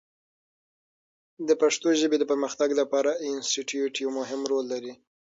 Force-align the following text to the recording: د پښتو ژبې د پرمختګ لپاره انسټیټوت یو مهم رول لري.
د 1.47 1.49
پښتو 1.61 1.87
ژبې 2.01 2.17
د 2.19 2.23
پرمختګ 2.31 2.69
لپاره 2.81 3.11
انسټیټوت 3.29 3.93
یو 4.03 4.09
مهم 4.19 4.41
رول 4.51 4.65
لري. 4.73 4.93